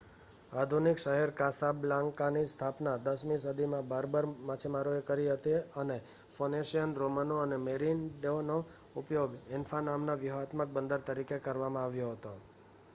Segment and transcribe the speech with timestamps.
[0.51, 5.97] આધુનિક શહેર કાસાબ્લાન્કાની સ્થાપના 10મી સદીમાં બર્બર માછીમારોએ કરી હતી, અને
[6.31, 8.57] ફોનિશિયન રોમનો અને મેરિનિડનો
[8.97, 12.35] ઉપયોગ એન્ફા નામના વ્યૂહાત્મક બંદર તરીકે કરવામાં આવ્યો હતો